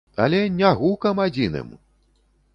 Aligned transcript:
Але 0.23 0.39
не 0.61 0.71
гукам 0.79 1.23
адзіным! 1.27 1.71